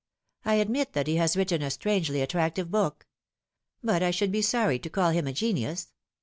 [0.43, 3.05] I admit that he has written a strangely attractive book.
[3.83, 5.93] But I should be sorry to call him a genius.